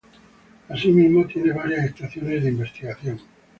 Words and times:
Así 0.67 0.91
mismo, 0.91 1.27
tiene 1.27 1.53
varias 1.53 1.85
estaciones 1.85 2.41
de 2.41 2.49
investigación. 2.49 3.19